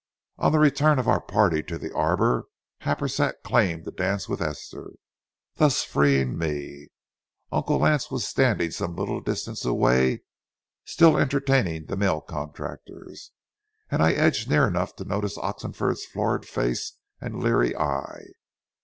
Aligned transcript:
On 0.39 0.51
the 0.51 0.57
return 0.57 0.97
of 0.97 1.07
our 1.07 1.21
party 1.21 1.61
to 1.61 1.77
the 1.77 1.93
arbor, 1.93 2.45
Happersett 2.79 3.43
claimed 3.43 3.87
a 3.87 3.91
dance 3.91 4.27
with 4.27 4.41
Esther, 4.41 4.93
thus 5.57 5.83
freeing 5.83 6.39
me. 6.39 6.87
Uncle 7.51 7.77
Lance 7.77 8.09
was 8.09 8.27
standing 8.27 8.71
some 8.71 8.95
little 8.95 9.21
distance 9.21 9.63
away, 9.63 10.23
still 10.85 11.19
entertaining 11.19 11.85
the 11.85 11.97
mail 11.97 12.19
contractors, 12.19 13.29
and 13.91 14.01
I 14.01 14.13
edged 14.13 14.49
near 14.49 14.65
enough 14.67 14.95
to 14.95 15.05
notice 15.05 15.37
Oxenford's 15.37 16.03
florid 16.05 16.47
face 16.47 16.97
and 17.19 17.39
leery 17.39 17.75
eye. 17.75 18.23